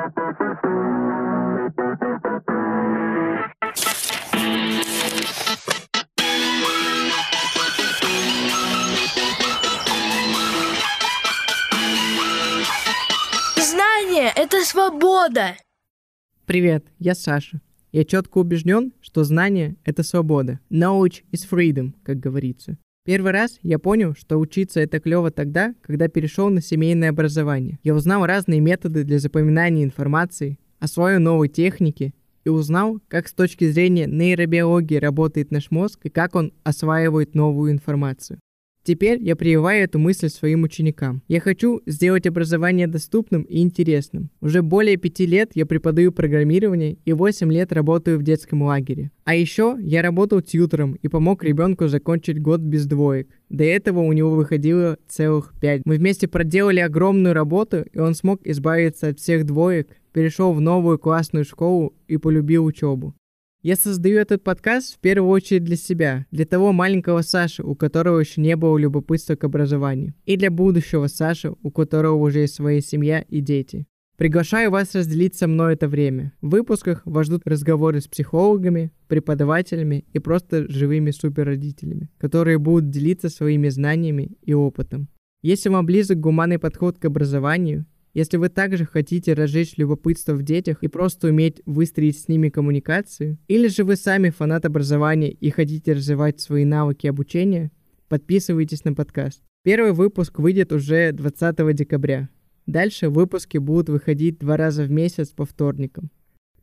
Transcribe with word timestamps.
Знание— 0.00 0.12
это 14.36 14.64
свобода. 14.64 15.56
Привет, 16.46 16.86
я 16.98 17.14
Саша. 17.14 17.60
Я 17.92 18.04
четко 18.04 18.38
убежден, 18.38 18.94
что 19.02 19.24
знание— 19.24 19.76
это 19.84 20.02
свобода. 20.02 20.60
Knowledge 20.70 21.24
is 21.30 21.46
freedom, 21.46 21.92
как 22.04 22.20
говорится. 22.20 22.78
Первый 23.10 23.32
раз 23.32 23.58
я 23.64 23.80
понял, 23.80 24.14
что 24.14 24.38
учиться 24.38 24.78
это 24.78 25.00
клево 25.00 25.32
тогда, 25.32 25.74
когда 25.82 26.06
перешел 26.06 26.48
на 26.48 26.62
семейное 26.62 27.10
образование. 27.10 27.80
Я 27.82 27.96
узнал 27.96 28.24
разные 28.24 28.60
методы 28.60 29.02
для 29.02 29.18
запоминания 29.18 29.82
информации, 29.82 30.60
освоил 30.78 31.18
новые 31.18 31.50
техники 31.50 32.14
и 32.44 32.50
узнал, 32.50 33.00
как 33.08 33.26
с 33.26 33.32
точки 33.32 33.68
зрения 33.68 34.06
нейробиологии 34.06 34.94
работает 34.94 35.50
наш 35.50 35.72
мозг 35.72 35.98
и 36.04 36.08
как 36.08 36.36
он 36.36 36.52
осваивает 36.62 37.34
новую 37.34 37.72
информацию. 37.72 38.38
Теперь 38.82 39.22
я 39.22 39.36
прививаю 39.36 39.84
эту 39.84 39.98
мысль 39.98 40.28
своим 40.28 40.62
ученикам. 40.62 41.22
Я 41.28 41.40
хочу 41.40 41.82
сделать 41.84 42.26
образование 42.26 42.86
доступным 42.86 43.42
и 43.42 43.60
интересным. 43.60 44.30
Уже 44.40 44.62
более 44.62 44.96
пяти 44.96 45.26
лет 45.26 45.50
я 45.54 45.66
преподаю 45.66 46.12
программирование 46.12 46.96
и 47.04 47.12
8 47.12 47.52
лет 47.52 47.72
работаю 47.72 48.18
в 48.18 48.22
детском 48.22 48.62
лагере. 48.62 49.10
А 49.24 49.34
еще 49.34 49.76
я 49.80 50.00
работал 50.00 50.40
тьютором 50.40 50.94
и 50.94 51.08
помог 51.08 51.44
ребенку 51.44 51.88
закончить 51.88 52.40
год 52.40 52.60
без 52.60 52.86
двоек. 52.86 53.28
До 53.50 53.64
этого 53.64 54.00
у 54.00 54.12
него 54.12 54.30
выходило 54.30 54.96
целых 55.08 55.52
пять. 55.60 55.82
Мы 55.84 55.96
вместе 55.96 56.26
проделали 56.26 56.80
огромную 56.80 57.34
работу, 57.34 57.84
и 57.92 57.98
он 57.98 58.14
смог 58.14 58.40
избавиться 58.44 59.08
от 59.08 59.18
всех 59.20 59.44
двоек, 59.44 59.88
перешел 60.12 60.52
в 60.52 60.60
новую 60.60 60.98
классную 60.98 61.44
школу 61.44 61.94
и 62.08 62.16
полюбил 62.16 62.64
учебу. 62.64 63.14
Я 63.62 63.76
создаю 63.76 64.18
этот 64.18 64.42
подкаст 64.42 64.94
в 64.94 65.00
первую 65.00 65.30
очередь 65.30 65.64
для 65.64 65.76
себя, 65.76 66.24
для 66.30 66.46
того 66.46 66.72
маленького 66.72 67.20
Саши, 67.20 67.62
у 67.62 67.74
которого 67.74 68.18
еще 68.18 68.40
не 68.40 68.56
было 68.56 68.78
любопытства 68.78 69.36
к 69.36 69.44
образованию, 69.44 70.14
и 70.24 70.38
для 70.38 70.50
будущего 70.50 71.08
Саши, 71.08 71.52
у 71.62 71.70
которого 71.70 72.14
уже 72.14 72.40
есть 72.40 72.54
своя 72.54 72.80
семья 72.80 73.20
и 73.20 73.42
дети. 73.42 73.86
Приглашаю 74.16 74.70
вас 74.70 74.94
разделить 74.94 75.34
со 75.34 75.46
мной 75.46 75.74
это 75.74 75.88
время. 75.88 76.32
В 76.40 76.52
выпусках 76.52 77.02
вас 77.04 77.26
ждут 77.26 77.42
разговоры 77.44 78.00
с 78.00 78.08
психологами, 78.08 78.92
преподавателями 79.08 80.06
и 80.14 80.18
просто 80.20 80.66
живыми 80.70 81.10
суперродителями, 81.10 82.08
которые 82.16 82.56
будут 82.56 82.88
делиться 82.88 83.28
своими 83.28 83.68
знаниями 83.68 84.38
и 84.40 84.54
опытом. 84.54 85.08
Если 85.42 85.68
вам 85.68 85.84
близок 85.84 86.18
гуманный 86.18 86.58
подход 86.58 86.98
к 86.98 87.04
образованию, 87.04 87.84
если 88.14 88.36
вы 88.36 88.48
также 88.48 88.84
хотите 88.84 89.34
разжечь 89.34 89.76
любопытство 89.76 90.34
в 90.34 90.42
детях 90.42 90.82
и 90.82 90.88
просто 90.88 91.28
уметь 91.28 91.62
выстроить 91.66 92.18
с 92.18 92.28
ними 92.28 92.48
коммуникацию, 92.48 93.38
или 93.48 93.68
же 93.68 93.84
вы 93.84 93.96
сами 93.96 94.30
фанат 94.30 94.64
образования 94.64 95.30
и 95.30 95.50
хотите 95.50 95.92
развивать 95.92 96.40
свои 96.40 96.64
навыки 96.64 97.06
обучения, 97.06 97.70
подписывайтесь 98.08 98.84
на 98.84 98.94
подкаст. 98.94 99.42
Первый 99.62 99.92
выпуск 99.92 100.38
выйдет 100.38 100.72
уже 100.72 101.12
20 101.12 101.74
декабря. 101.74 102.28
Дальше 102.66 103.08
выпуски 103.08 103.58
будут 103.58 103.88
выходить 103.88 104.38
два 104.38 104.56
раза 104.56 104.84
в 104.84 104.90
месяц 104.90 105.28
по 105.28 105.44
вторникам. 105.44 106.10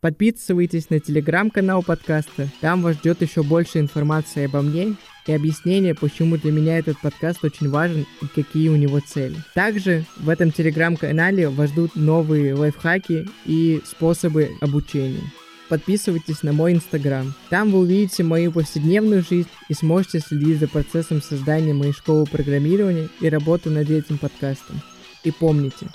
Подписывайтесь 0.00 0.90
на 0.90 1.00
телеграм-канал 1.00 1.82
подкаста, 1.82 2.48
там 2.60 2.82
вас 2.82 2.96
ждет 2.96 3.22
еще 3.22 3.42
больше 3.42 3.80
информации 3.80 4.44
обо 4.44 4.62
мне 4.62 4.96
и 5.26 5.32
объяснение, 5.32 5.94
почему 5.94 6.36
для 6.36 6.52
меня 6.52 6.78
этот 6.78 7.00
подкаст 7.00 7.44
очень 7.44 7.68
важен 7.68 8.06
и 8.22 8.26
какие 8.26 8.68
у 8.68 8.76
него 8.76 9.00
цели. 9.00 9.36
Также 9.54 10.04
в 10.16 10.28
этом 10.28 10.52
телеграм-канале 10.52 11.48
вас 11.48 11.70
ждут 11.70 11.96
новые 11.96 12.54
лайфхаки 12.54 13.28
и 13.44 13.80
способы 13.84 14.50
обучения. 14.60 15.22
Подписывайтесь 15.68 16.42
на 16.42 16.52
мой 16.52 16.74
инстаграм. 16.74 17.34
Там 17.50 17.72
вы 17.72 17.80
увидите 17.80 18.22
мою 18.22 18.52
повседневную 18.52 19.24
жизнь 19.28 19.48
и 19.68 19.74
сможете 19.74 20.20
следить 20.20 20.60
за 20.60 20.68
процессом 20.68 21.20
создания 21.20 21.74
моей 21.74 21.92
школы 21.92 22.24
программирования 22.24 23.08
и 23.20 23.28
работы 23.28 23.70
над 23.70 23.90
этим 23.90 24.18
подкастом. 24.18 24.80
И 25.24 25.32
помните, 25.32 25.88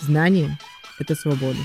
знание– 0.00 0.56
это 1.00 1.16
свобода. 1.16 1.58